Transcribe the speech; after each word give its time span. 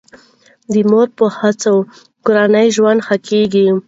د 0.71 0.73
مور 0.89 1.07
په 1.17 1.25
هڅو 1.39 1.75
کورنی 2.25 2.67
ژوند 2.75 2.99
ښه 3.07 3.15
کیږي. 3.27 3.67